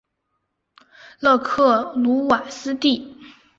[1.19, 3.15] 勒克鲁瓦斯蒂。